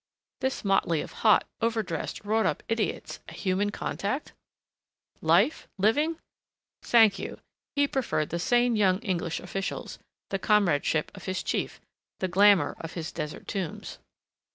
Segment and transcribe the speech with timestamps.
[0.39, 4.33] This motley of hot, over dressed, wrought up idiots a human contact!
[5.21, 5.67] Life?
[5.77, 6.17] Living?...
[6.81, 7.39] Thank you,
[7.75, 9.99] he preferred the sane young English officials...
[10.31, 11.79] the comradeship of his chief...
[12.17, 13.99] the glamor of his desert tombs.